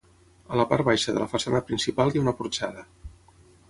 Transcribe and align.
A 0.53 0.57
la 0.59 0.65
part 0.71 0.87
baixa 0.87 1.15
de 1.17 1.23
la 1.25 1.29
façana 1.35 1.63
principal 1.69 2.13
hi 2.15 2.19
ha 2.21 2.27
una 2.27 2.37
porxada. 2.43 2.91